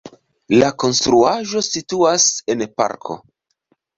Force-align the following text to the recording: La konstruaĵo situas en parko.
La 0.59 0.69
konstruaĵo 0.83 1.61
situas 1.67 2.27
en 2.53 2.65
parko. 2.81 3.21